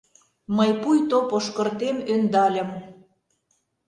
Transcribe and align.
Мый 0.57 0.71
пуйто 0.81 1.17
Пошкыртем 1.29 1.97
ӧндальым 2.13 2.69